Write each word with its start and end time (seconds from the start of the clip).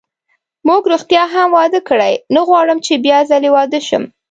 موږ 0.67 0.81
ریښتیا 0.91 1.23
هم 1.33 1.49
واده 1.57 1.81
کړی، 1.89 2.13
نه 2.33 2.41
غواړم 2.47 2.77
چې 2.85 2.93
بیا 3.05 3.17
ځلي 3.29 3.49
واده 3.55 3.79
شم. 3.87 4.03